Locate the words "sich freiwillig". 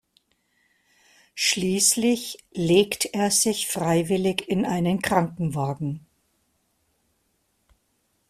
3.29-4.49